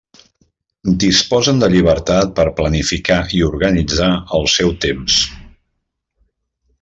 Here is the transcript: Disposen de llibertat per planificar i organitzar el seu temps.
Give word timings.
Disposen 1.03 1.59
de 1.63 1.69
llibertat 1.73 2.33
per 2.41 2.45
planificar 2.61 3.19
i 3.41 3.45
organitzar 3.51 4.11
el 4.39 4.51
seu 4.57 4.73
temps. 4.89 5.19